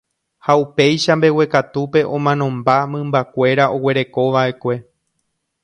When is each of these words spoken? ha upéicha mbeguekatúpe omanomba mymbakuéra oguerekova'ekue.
ha 0.45 0.53
upéicha 0.63 1.11
mbeguekatúpe 1.17 1.99
omanomba 2.15 2.75
mymbakuéra 2.93 3.65
oguerekova'ekue. 3.75 4.75